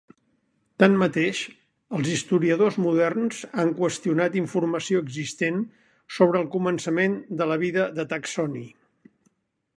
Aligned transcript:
Tanmateix, 0.83 1.41
els 1.97 2.09
historiadors 2.13 2.79
moderns 2.85 3.43
han 3.65 3.75
qüestionat 3.81 4.39
informació 4.43 5.03
existent 5.05 5.61
sobre 6.19 6.43
el 6.43 6.51
començament 6.59 7.21
de 7.43 7.51
la 7.53 7.61
vida 7.67 7.89
de 8.01 8.09
Taksony. 8.17 8.61